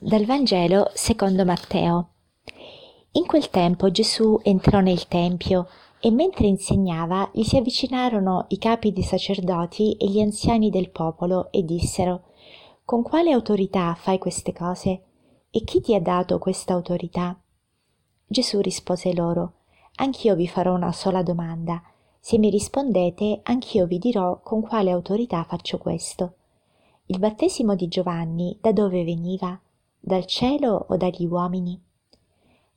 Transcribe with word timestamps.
Dal 0.00 0.24
Vangelo 0.26 0.92
secondo 0.94 1.44
Matteo. 1.44 2.10
In 3.12 3.26
quel 3.26 3.50
tempo 3.50 3.90
Gesù 3.90 4.38
entrò 4.44 4.78
nel 4.78 5.08
Tempio 5.08 5.66
e 5.98 6.12
mentre 6.12 6.46
insegnava 6.46 7.28
gli 7.32 7.42
si 7.42 7.56
avvicinarono 7.56 8.44
i 8.50 8.58
capi 8.58 8.92
dei 8.92 9.02
sacerdoti 9.02 9.96
e 9.96 10.06
gli 10.06 10.20
anziani 10.20 10.70
del 10.70 10.90
popolo 10.90 11.50
e 11.50 11.64
dissero 11.64 12.26
Con 12.84 13.02
quale 13.02 13.32
autorità 13.32 13.92
fai 13.94 14.18
queste 14.18 14.52
cose? 14.52 15.02
E 15.50 15.64
chi 15.64 15.80
ti 15.80 15.96
ha 15.96 16.00
dato 16.00 16.38
questa 16.38 16.74
autorità? 16.74 17.36
Gesù 18.24 18.60
rispose 18.60 19.12
loro 19.12 19.54
Anch'io 19.96 20.36
vi 20.36 20.46
farò 20.46 20.74
una 20.74 20.92
sola 20.92 21.24
domanda. 21.24 21.82
Se 22.20 22.38
mi 22.38 22.50
rispondete, 22.50 23.40
anch'io 23.42 23.86
vi 23.86 23.98
dirò 23.98 24.38
con 24.44 24.60
quale 24.60 24.92
autorità 24.92 25.42
faccio 25.42 25.76
questo. 25.78 26.34
Il 27.06 27.18
battesimo 27.18 27.74
di 27.74 27.88
Giovanni 27.88 28.56
da 28.60 28.70
dove 28.70 29.02
veniva? 29.02 29.60
Dal 30.00 30.24
cielo 30.26 30.86
o 30.88 30.96
dagli 30.96 31.26
uomini? 31.26 31.80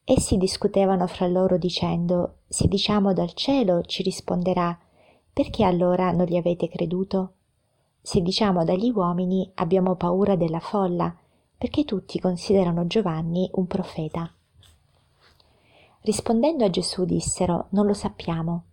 Essi 0.04 0.38
discutevano 0.38 1.08
fra 1.08 1.28
loro 1.28 1.58
dicendo, 1.58 2.40
se 2.48 2.68
diciamo 2.68 3.14
dal 3.14 3.34
cielo 3.34 3.84
ci 3.84 4.04
risponderà, 4.04 4.78
perché 5.32 5.64
allora 5.64 6.12
non 6.12 6.26
gli 6.26 6.36
avete 6.36 6.68
creduto? 6.68 7.34
Se 8.02 8.22
diciamo 8.22 8.64
dagli 8.64 8.90
uomini 8.90 9.50
abbiamo 9.56 9.96
paura 9.96 10.36
della 10.36 10.60
folla, 10.60 11.16
perché 11.58 11.86
tutti 11.86 12.20
considerano 12.20 12.88
Giovanni 12.88 13.50
un 13.54 13.68
profeta. 13.68 14.30
Rispondendo 16.02 16.66
a 16.66 16.70
Gesù 16.70 17.06
dissero, 17.06 17.68
non 17.70 17.86
lo 17.86 17.94
sappiamo. 17.94 18.64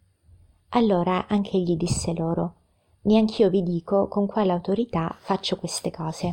Allora 0.70 1.26
anche 1.28 1.58
egli 1.58 1.76
disse 1.76 2.14
loro, 2.14 2.54
neanch'io 3.02 3.50
vi 3.50 3.62
dico 3.62 4.08
con 4.08 4.26
quale 4.26 4.52
autorità 4.52 5.14
faccio 5.18 5.56
queste 5.56 5.90
cose. 5.90 6.30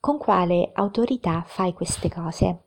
Con 0.00 0.16
quale 0.16 0.70
autorità 0.74 1.42
fai 1.44 1.72
queste 1.72 2.08
cose? 2.08 2.62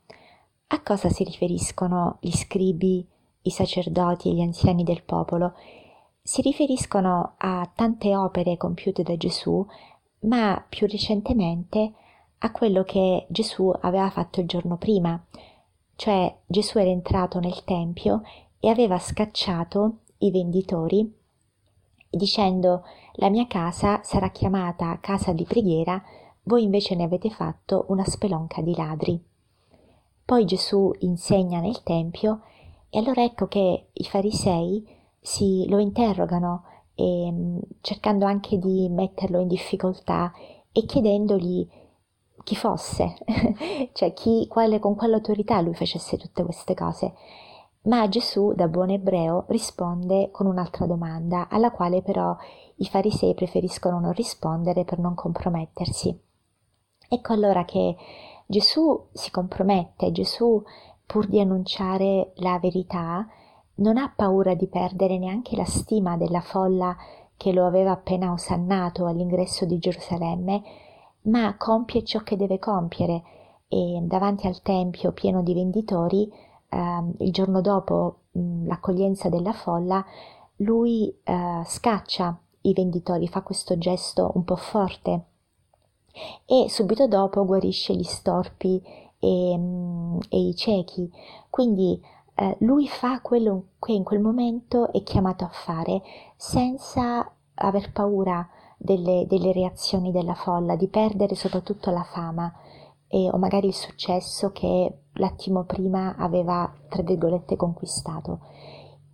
A 0.68 0.82
cosa 0.82 1.10
si 1.10 1.24
riferiscono 1.24 2.18
gli 2.20 2.32
scribi, 2.32 3.08
i 3.44 3.50
sacerdoti 3.50 4.30
e 4.30 4.34
gli 4.34 4.42
anziani 4.42 4.84
del 4.84 5.02
popolo? 5.04 5.54
Si 6.22 6.42
riferiscono 6.42 7.36
a 7.38 7.70
tante 7.74 8.16
opere 8.16 8.58
compiute 8.58 9.02
da 9.02 9.16
Gesù, 9.16 9.66
ma 10.22 10.64
più 10.68 10.88
recentemente 10.88 11.94
a 12.40 12.52
quello 12.52 12.84
che 12.84 13.26
Gesù 13.30 13.74
aveva 13.80 14.10
fatto 14.10 14.42
il 14.42 14.48
giorno 14.48 14.76
prima, 14.76 15.24
cioè 15.96 16.36
Gesù 16.46 16.80
era 16.80 16.90
entrato 16.90 17.40
nel 17.40 17.64
Tempio 17.64 18.24
e 18.60 18.68
aveva 18.68 19.00
scacciato 19.00 20.00
i 20.18 20.32
venditori 20.32 21.20
dicendo 22.12 22.84
la 23.14 23.30
mia 23.30 23.48
casa 23.48 24.02
sarà 24.04 24.30
chiamata 24.32 25.00
casa 25.00 25.32
di 25.32 25.46
preghiera 25.46 26.04
voi 26.44 26.64
invece 26.64 26.96
ne 26.96 27.04
avete 27.04 27.30
fatto 27.30 27.86
una 27.90 28.06
spelonca 28.06 28.62
di 28.62 28.76
ladri. 28.76 29.24
Poi 30.26 30.46
Gesù 30.46 30.92
insegna 31.00 31.60
nel 31.60 31.84
Tempio 31.84 32.42
e 32.90 33.00
allora 33.00 33.24
ecco 33.24 33.48
che 33.48 33.90
i 33.92 34.04
farisei 34.04 34.86
si, 35.20 35.68
lo 35.70 35.78
interrogano 35.78 36.64
e, 36.96 37.32
mm, 37.32 37.58
cercando 37.82 38.26
anche 38.26 38.58
di 38.58 38.90
metterlo 38.90 39.40
in 39.40 39.48
difficoltà 39.48 40.32
e 40.72 40.86
chiedendogli 40.86 41.68
chi 42.44 42.56
fosse, 42.56 43.18
cioè 43.94 44.14
chi, 44.14 44.48
quale, 44.48 44.80
con 44.80 44.96
quale 44.96 45.16
autorità 45.16 45.62
lui 45.62 45.76
facesse 45.76 46.18
tutte 46.18 46.44
queste 46.44 46.74
cose. 46.74 47.14
Ma 47.84 48.08
Gesù, 48.10 48.54
da 48.54 48.68
buon 48.68 48.90
ebreo, 48.90 49.46
risponde 49.48 50.30
con 50.32 50.46
un'altra 50.46 50.86
domanda, 50.86 51.48
alla 51.50 51.72
quale 51.72 52.02
però 52.02 52.36
i 52.76 52.86
farisei 52.86 53.34
preferiscono 53.34 54.00
non 54.00 54.14
rispondere 54.14 54.84
per 54.86 55.00
non 55.00 55.16
compromettersi. 55.16 56.30
Ecco 57.14 57.34
allora 57.34 57.66
che 57.66 57.98
Gesù 58.46 59.08
si 59.12 59.32
compromette, 59.32 60.14
Gesù 60.14 60.64
pur 61.06 61.28
di 61.28 61.42
annunciare 61.42 62.32
la 62.36 62.58
verità 62.58 63.28
non 63.76 63.98
ha 63.98 64.14
paura 64.16 64.54
di 64.54 64.68
perdere 64.68 65.18
neanche 65.18 65.58
la 65.58 65.66
stima 65.66 66.16
della 66.16 66.40
folla 66.40 66.96
che 67.36 67.52
lo 67.52 67.66
aveva 67.66 67.92
appena 67.92 68.32
osannato 68.32 69.08
all'ingresso 69.08 69.66
di 69.66 69.78
Gerusalemme, 69.78 70.62
ma 71.24 71.58
compie 71.58 72.06
ciò 72.06 72.22
che 72.22 72.38
deve 72.38 72.60
compiere 72.60 73.24
e 73.68 74.00
davanti 74.04 74.48
al 74.48 74.62
Tempio 74.62 75.12
pieno 75.12 75.44
di 75.44 75.54
venditori, 75.54 76.32
eh, 76.70 77.04
il 77.18 77.32
giorno 77.34 77.60
dopo 77.60 78.20
mh, 78.32 78.68
l'accoglienza 78.68 79.28
della 79.28 79.52
folla, 79.52 80.02
lui 80.58 81.14
eh, 81.24 81.62
scaccia 81.66 82.40
i 82.62 82.72
venditori, 82.72 83.28
fa 83.28 83.42
questo 83.42 83.78
gesto 83.78 84.32
un 84.36 84.46
po' 84.46 84.56
forte 84.56 85.26
e 86.46 86.70
subito 86.70 87.08
dopo 87.08 87.46
guarisce 87.46 87.94
gli 87.96 88.04
storpi 88.04 88.82
e, 89.20 89.56
mm, 89.58 90.18
e 90.30 90.40
i 90.48 90.56
ciechi. 90.56 91.10
Quindi 91.50 92.02
eh, 92.36 92.56
lui 92.60 92.88
fa 92.88 93.22
quello 93.22 93.66
che 93.80 93.92
in 93.92 94.04
quel 94.04 94.20
momento 94.20 94.92
è 94.92 95.04
chiamato 95.04 95.44
a 95.44 95.50
fare 95.52 96.02
senza 96.36 97.32
aver 97.56 97.92
paura 97.92 98.48
delle, 98.78 99.26
delle 99.28 99.52
reazioni 99.52 100.12
della 100.12 100.34
folla, 100.34 100.76
di 100.76 100.88
perdere 100.88 101.36
soprattutto 101.36 101.92
la 101.92 102.04
fama 102.04 102.52
e, 103.08 103.30
o 103.30 103.38
magari 103.38 103.68
il 103.68 103.74
successo 103.74 104.52
che 104.52 105.04
l'attimo 105.14 105.66
prima 105.66 106.16
aveva, 106.16 106.74
tra 106.90 107.04
virgolette, 107.04 107.56
conquistato. 107.56 108.40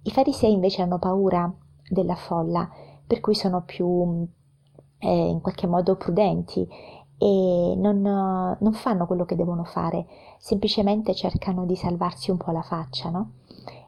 I 0.04 0.12
farisei 0.12 0.54
invece 0.54 0.84
hanno 0.84 1.00
paura 1.00 1.52
della 1.90 2.16
folla, 2.16 2.70
per 3.06 3.20
cui 3.20 3.36
sono 3.36 3.64
più 3.64 4.26
eh, 5.00 5.28
in 5.28 5.42
qualche 5.42 5.68
modo 5.68 5.96
prudenti 5.96 6.68
e 7.20 7.74
non, 7.76 8.02
non, 8.02 8.74
fanno 8.74 9.08
quello 9.08 9.26
che 9.26 9.36
devono 9.36 9.64
fare, 9.64 10.06
semplicemente 10.38 11.16
cercano 11.16 11.66
di 11.66 11.76
salvarsi 11.76 12.30
un 12.30 12.38
po' 12.38 12.52
la 12.52 12.62
faccia, 12.62 13.10
no? 13.10 13.32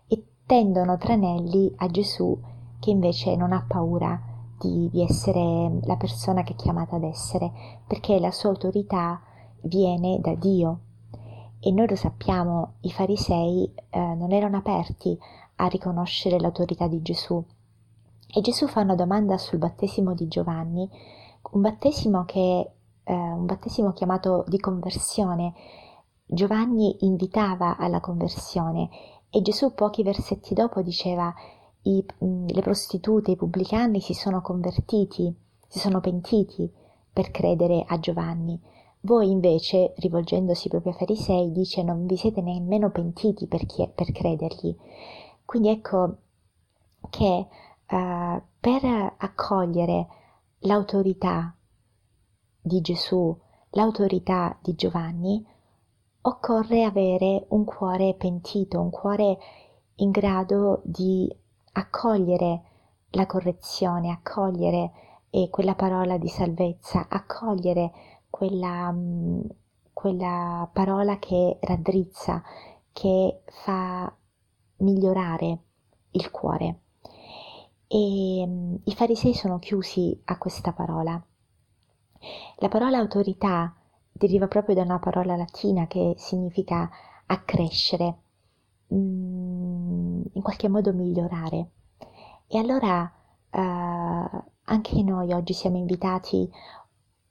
E 0.07 0.23
tendono 0.45 0.97
tranelli 0.97 1.71
a 1.77 1.87
Gesù 1.87 2.37
che 2.79 2.89
invece 2.89 3.35
non 3.35 3.51
ha 3.51 3.63
paura 3.67 4.19
di, 4.59 4.89
di 4.91 5.01
essere 5.01 5.79
la 5.83 5.95
persona 5.95 6.43
che 6.43 6.53
è 6.53 6.55
chiamata 6.55 6.95
ad 6.95 7.03
essere, 7.03 7.51
perché 7.87 8.19
la 8.19 8.31
sua 8.31 8.49
autorità 8.49 9.21
viene 9.61 10.19
da 10.19 10.33
Dio. 10.33 10.79
E 11.59 11.71
noi 11.71 11.87
lo 11.87 11.95
sappiamo, 11.95 12.73
i 12.81 12.91
farisei 12.91 13.71
eh, 13.89 13.99
non 13.99 14.31
erano 14.31 14.57
aperti 14.57 15.17
a 15.57 15.67
riconoscere 15.67 16.39
l'autorità 16.39 16.87
di 16.87 17.01
Gesù. 17.01 17.43
E 18.31 18.41
Gesù 18.41 18.67
fa 18.67 18.81
una 18.81 18.93
domanda 18.95 19.39
sul 19.39 19.57
battesimo 19.57 20.13
di 20.13 20.27
Giovanni, 20.27 20.87
un 21.51 21.61
battesimo 21.61 22.25
che 22.25 22.71
eh, 23.03 23.13
un 23.13 23.45
battesimo 23.45 23.91
chiamato 23.91 24.45
di 24.47 24.59
conversione. 24.59 25.53
Giovanni 26.25 26.95
invitava 26.99 27.77
alla 27.77 27.99
conversione 27.99 28.89
e 29.31 29.41
Gesù 29.41 29.73
pochi 29.73 30.03
versetti 30.03 30.53
dopo 30.53 30.83
diceva 30.83 31.33
i, 31.83 32.05
mm, 32.23 32.47
le 32.49 32.61
prostitute, 32.61 33.31
i 33.31 33.35
pubblicani 33.35 33.99
si 33.99 34.13
sono 34.13 34.41
convertiti, 34.41 35.35
si 35.67 35.79
sono 35.79 35.99
pentiti 35.99 36.71
per 37.11 37.31
credere 37.31 37.83
a 37.87 37.99
Giovanni. 37.99 38.61
Voi 39.01 39.31
invece, 39.31 39.93
rivolgendosi 39.97 40.67
proprio 40.67 40.91
ai 40.91 40.99
farisei, 40.99 41.51
dice 41.51 41.81
non 41.81 42.05
vi 42.05 42.15
siete 42.15 42.41
nemmeno 42.41 42.91
pentiti 42.91 43.47
per, 43.47 43.65
chi, 43.65 43.89
per 43.95 44.11
credergli. 44.11 44.75
Quindi 45.45 45.69
ecco 45.69 46.17
che 47.09 47.47
uh, 47.89 48.41
per 48.59 49.15
accogliere 49.17 50.07
l'autorità 50.59 51.55
di 52.61 52.81
Gesù, 52.81 53.35
l'autorità 53.71 54.57
di 54.61 54.75
Giovanni, 54.75 55.45
occorre 56.21 56.83
avere 56.83 57.45
un 57.49 57.63
cuore 57.63 58.15
pentito, 58.15 58.79
un 58.79 58.89
cuore 58.89 59.37
in 59.95 60.11
grado 60.11 60.81
di 60.83 61.33
accogliere 61.73 62.63
la 63.11 63.25
correzione, 63.25 64.11
accogliere 64.11 64.91
eh, 65.29 65.49
quella 65.49 65.75
parola 65.75 66.17
di 66.17 66.27
salvezza, 66.27 67.07
accogliere 67.09 67.91
quella, 68.29 68.91
mh, 68.91 68.97
mm, 68.97 69.41
quella 69.93 70.69
parola 70.71 71.17
che 71.17 71.57
raddrizza, 71.61 72.41
che 72.91 73.43
fa 73.63 74.13
migliorare 74.77 75.59
il 76.11 76.29
cuore. 76.31 76.81
E 77.89 78.45
mh, 78.47 78.51
mm, 78.51 78.75
i 78.85 78.93
farisei 78.93 79.33
sono 79.33 79.59
chiusi 79.59 80.17
a 80.25 80.37
questa 80.37 80.71
parola 80.71 81.21
la 82.57 82.67
parola 82.67 82.97
autorità 82.97 83.73
deriva 84.11 84.47
proprio 84.47 84.75
da 84.75 84.81
una 84.81 84.99
parola 84.99 85.37
latina 85.37 85.87
che 85.87 86.15
significa 86.17 86.89
accrescere, 87.25 88.17
mm, 88.93 90.21
in 90.33 90.41
qualche 90.41 90.67
modo 90.67 90.91
migliorare. 90.91 91.69
E 92.47 92.57
allora 92.57 93.09
eh, 93.49 93.59
anche 94.65 95.03
noi 95.03 95.31
oggi 95.31 95.53
siamo 95.53 95.77
invitati 95.77 96.49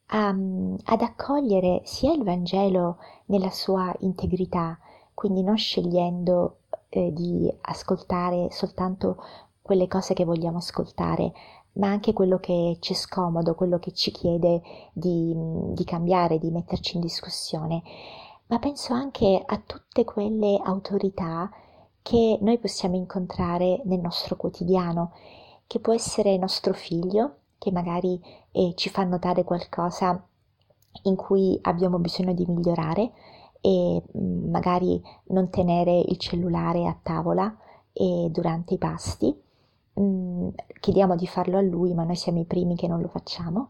a, 0.07 0.29
ad 0.29 1.03
accogliere 1.03 1.83
sia 1.85 2.13
il 2.13 2.25
Vangelo 2.25 2.97
nella 3.27 3.51
sua 3.51 3.95
integrità, 4.01 4.79
quindi 5.13 5.43
non 5.43 5.59
scegliendo 5.59 6.61
eh, 6.89 7.13
di 7.13 7.53
ascoltare 7.61 8.49
soltanto 8.51 9.23
quelle 9.69 9.87
cose 9.87 10.15
che 10.15 10.25
vogliamo 10.25 10.57
ascoltare, 10.57 11.31
ma 11.73 11.89
anche 11.89 12.15
quello 12.15 12.39
che 12.39 12.79
ci 12.81 12.95
è 12.95 12.97
scomodo, 12.97 13.55
quello 13.55 13.79
che 13.79 13.93
ci 13.93 14.11
chiede 14.11 14.63
di, 14.95 15.35
di 15.75 15.85
cambiare, 15.85 16.39
di 16.39 16.51
metterci 16.51 16.95
in 16.97 17.03
discussione, 17.03 17.83
ma 18.47 18.59
penso 18.59 18.95
anche 18.95 19.43
a 19.45 19.59
tutte 19.59 20.05
quelle 20.05 20.59
autorità 20.65 21.51
che 22.01 22.39
noi 22.41 22.57
possiamo 22.57 22.97
incontrare 22.97 23.83
nel 23.85 24.01
nostro 24.01 24.37
quotidiano, 24.37 25.13
che 25.67 25.81
può 25.81 25.93
essere 25.93 26.39
nostro 26.39 26.73
figlio, 26.73 27.41
che 27.59 27.71
magari 27.71 28.19
eh, 28.53 28.73
ci 28.75 28.89
fa 28.89 29.05
notare 29.05 29.45
qualcosa 29.45 30.27
in 31.03 31.15
cui 31.15 31.59
abbiamo 31.61 31.99
bisogno 31.99 32.33
di 32.33 32.47
migliorare 32.47 33.13
e 33.61 34.03
magari 34.15 34.99
non 35.25 35.51
tenere 35.51 35.99
il 35.99 36.17
cellulare 36.17 36.87
a 36.87 36.99
tavola 37.03 37.55
e 37.93 38.29
durante 38.31 38.75
i 38.75 38.79
pasti. 38.79 39.47
Mm, 39.99 40.49
chiediamo 40.81 41.17
di 41.17 41.27
farlo 41.27 41.59
a 41.59 41.63
lui, 41.63 41.95
ma 41.95 42.05
noi 42.05 42.17
siamo 42.17 42.41
i 42.41 42.45
primi 42.45 42.77
che 42.77 42.87
non 42.89 43.01
lo 43.01 43.09
facciamo. 43.09 43.69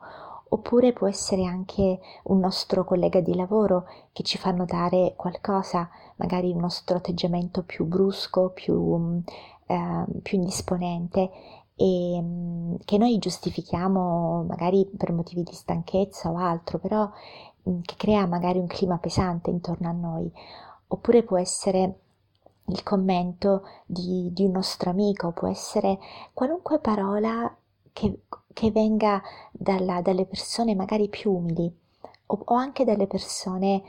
Oppure 0.50 0.92
può 0.92 1.06
essere 1.06 1.44
anche 1.44 2.00
un 2.24 2.38
nostro 2.38 2.84
collega 2.84 3.20
di 3.20 3.34
lavoro 3.34 3.86
che 4.12 4.22
ci 4.22 4.38
fa 4.38 4.50
notare 4.50 5.14
qualcosa, 5.16 5.88
magari 6.16 6.50
un 6.52 6.60
nostro 6.60 6.96
atteggiamento 6.96 7.62
più 7.64 7.84
brusco, 7.84 8.50
più, 8.50 9.22
eh, 9.66 10.04
più 10.22 10.38
indisponente 10.38 11.30
e 11.76 12.18
mm, 12.20 12.74
che 12.84 12.98
noi 12.98 13.18
giustifichiamo 13.18 14.44
magari 14.48 14.84
per 14.96 15.12
motivi 15.12 15.42
di 15.42 15.52
stanchezza 15.52 16.30
o 16.30 16.36
altro, 16.36 16.78
però 16.78 17.10
che 17.82 17.94
crea 17.96 18.26
magari 18.26 18.58
un 18.58 18.66
clima 18.66 18.98
pesante 18.98 19.50
intorno 19.50 19.88
a 19.88 19.92
noi, 19.92 20.30
oppure 20.88 21.22
può 21.22 21.38
essere 21.38 21.98
il 22.68 22.82
commento 22.82 23.62
di, 23.86 24.30
di 24.32 24.44
un 24.44 24.52
nostro 24.52 24.90
amico, 24.90 25.32
può 25.32 25.48
essere 25.48 25.98
qualunque 26.32 26.78
parola 26.78 27.54
che, 27.92 28.22
che 28.52 28.70
venga 28.70 29.22
dalla, 29.52 30.00
dalle 30.02 30.26
persone 30.26 30.74
magari 30.74 31.08
più 31.08 31.32
umili 31.32 31.72
o, 32.26 32.42
o 32.44 32.54
anche 32.54 32.84
dalle 32.84 33.06
persone 33.06 33.82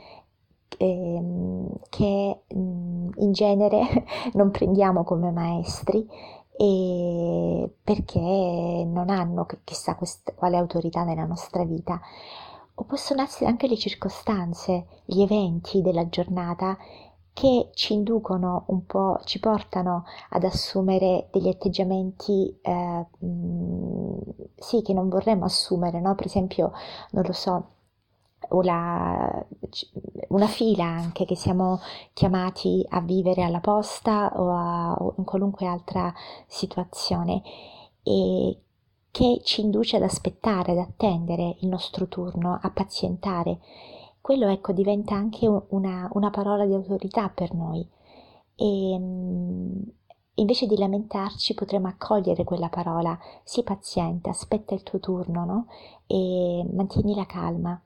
eh, 0.76 1.22
che 1.88 2.40
in 2.48 3.32
genere 3.32 4.04
non 4.34 4.50
prendiamo 4.50 5.04
come 5.04 5.30
maestri 5.30 6.06
e 6.56 7.70
perché 7.82 8.18
non 8.20 9.08
hanno 9.08 9.46
chissà 9.64 9.94
quest- 9.94 10.34
quale 10.34 10.56
autorità 10.56 11.04
nella 11.04 11.24
nostra 11.24 11.64
vita. 11.64 12.00
O 12.74 12.84
possono 12.84 13.22
essere 13.22 13.46
anche 13.50 13.66
le 13.66 13.76
circostanze, 13.76 14.86
gli 15.04 15.20
eventi 15.20 15.82
della 15.82 16.08
giornata 16.08 16.76
che 17.40 17.70
ci 17.72 17.94
inducono 17.94 18.64
un 18.66 18.84
po', 18.84 19.18
ci 19.24 19.40
portano 19.40 20.04
ad 20.28 20.44
assumere 20.44 21.28
degli 21.32 21.48
atteggiamenti 21.48 22.54
eh, 22.60 23.06
mh, 23.18 24.18
sì, 24.56 24.82
che 24.82 24.92
non 24.92 25.08
vorremmo 25.08 25.46
assumere, 25.46 26.00
no? 26.02 26.14
Per 26.14 26.26
esempio, 26.26 26.70
non 27.12 27.24
lo 27.24 27.32
so, 27.32 27.68
una, 28.50 29.42
una 30.28 30.46
fila 30.48 30.84
anche 30.84 31.24
che 31.24 31.34
siamo 31.34 31.80
chiamati 32.12 32.84
a 32.90 33.00
vivere 33.00 33.42
alla 33.42 33.60
posta 33.60 34.32
o, 34.36 34.50
a, 34.50 34.92
o 34.98 35.14
in 35.16 35.24
qualunque 35.24 35.66
altra 35.66 36.12
situazione 36.46 37.40
e 38.02 38.58
che 39.10 39.40
ci 39.42 39.62
induce 39.62 39.96
ad 39.96 40.02
aspettare, 40.02 40.72
ad 40.72 40.78
attendere 40.78 41.56
il 41.60 41.68
nostro 41.68 42.06
turno, 42.06 42.58
a 42.60 42.70
pazientare. 42.70 43.60
Quello 44.20 44.48
ecco 44.48 44.72
diventa 44.72 45.14
anche 45.14 45.46
una, 45.46 46.08
una 46.12 46.30
parola 46.30 46.66
di 46.66 46.74
autorità 46.74 47.28
per 47.30 47.54
noi 47.54 47.86
e 48.54 49.00
invece 50.34 50.66
di 50.66 50.76
lamentarci 50.76 51.54
potremmo 51.54 51.88
accogliere 51.88 52.44
quella 52.44 52.68
parola, 52.68 53.18
sii 53.42 53.62
paziente, 53.62 54.28
aspetta 54.28 54.74
il 54.74 54.82
tuo 54.82 55.00
turno, 55.00 55.44
no? 55.44 55.66
E 56.06 56.66
mantieni 56.72 57.14
la 57.14 57.26
calma. 57.26 57.80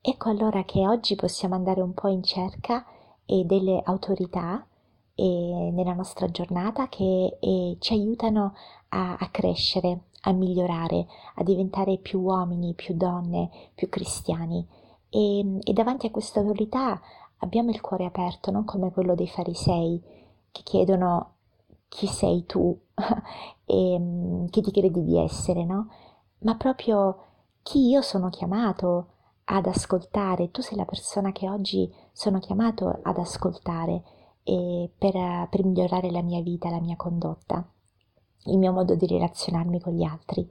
Ecco 0.00 0.28
allora 0.28 0.64
che 0.64 0.86
oggi 0.86 1.16
possiamo 1.16 1.54
andare 1.54 1.80
un 1.80 1.94
po' 1.94 2.08
in 2.08 2.22
cerca 2.22 2.84
eh, 3.24 3.44
delle 3.44 3.80
autorità 3.84 4.66
eh, 5.14 5.70
nella 5.72 5.94
nostra 5.94 6.28
giornata 6.30 6.88
che 6.88 7.38
eh, 7.40 7.76
ci 7.78 7.92
aiutano 7.92 8.54
a, 8.88 9.16
a, 9.16 9.28
crescere, 9.30 10.04
a 10.22 10.32
migliorare, 10.32 11.06
a 11.36 11.42
diventare 11.42 11.98
più 11.98 12.20
uomini, 12.20 12.74
più 12.74 12.94
donne, 12.94 13.50
più 13.74 13.88
cristiani. 13.88 14.66
E, 15.14 15.58
e 15.62 15.72
davanti 15.74 16.06
a 16.06 16.10
questa 16.10 16.40
autorità 16.40 16.98
abbiamo 17.38 17.70
il 17.70 17.82
cuore 17.82 18.06
aperto, 18.06 18.50
non 18.50 18.64
come 18.64 18.90
quello 18.90 19.14
dei 19.14 19.28
farisei 19.28 20.02
che 20.50 20.62
chiedono 20.64 21.34
chi 21.88 22.06
sei 22.06 22.46
tu 22.46 22.76
e 23.66 23.98
mm, 23.98 24.46
chi 24.46 24.62
ti 24.62 24.70
credi 24.70 25.04
di 25.04 25.18
essere, 25.18 25.64
no? 25.64 25.88
Ma 26.38 26.56
proprio 26.56 27.18
chi 27.62 27.88
io 27.88 28.00
sono 28.00 28.30
chiamato 28.30 29.08
ad 29.44 29.66
ascoltare, 29.66 30.50
tu 30.50 30.62
sei 30.62 30.78
la 30.78 30.86
persona 30.86 31.30
che 31.32 31.48
oggi 31.48 31.92
sono 32.12 32.38
chiamato 32.38 33.00
ad 33.02 33.18
ascoltare 33.18 34.02
per, 34.42 35.48
per 35.48 35.64
migliorare 35.64 36.10
la 36.10 36.22
mia 36.22 36.40
vita, 36.40 36.70
la 36.70 36.80
mia 36.80 36.96
condotta, 36.96 37.64
il 38.46 38.58
mio 38.58 38.72
modo 38.72 38.94
di 38.94 39.06
relazionarmi 39.06 39.80
con 39.80 39.94
gli 39.94 40.04
altri. 40.04 40.46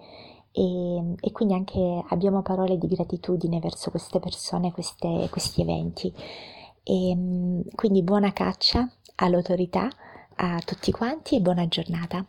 E, 0.53 1.15
e, 1.19 1.31
quindi 1.31 1.53
anche 1.53 2.03
abbiamo 2.09 2.41
parole 2.41 2.77
di 2.77 2.87
gratitudine 2.87 3.59
verso 3.59 3.89
queste 3.89 4.19
persone, 4.19 4.71
queste, 4.71 5.27
questi 5.29 5.61
eventi. 5.61 6.13
E, 6.83 7.63
quindi 7.75 8.03
buona 8.03 8.33
caccia 8.33 8.89
all'autorità 9.15 9.89
a 10.35 10.59
tutti 10.65 10.91
quanti 10.91 11.35
e 11.35 11.41
buona 11.41 11.67
giornata. 11.67 12.25